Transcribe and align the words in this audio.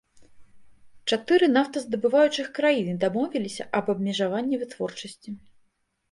Чатыры 1.09 1.49
нафтаздабываючых 1.57 2.47
краіны 2.59 2.95
дамовіліся 3.03 3.67
аб 3.81 3.91
абмежаванні 3.95 4.59
вытворчасці. 4.63 5.29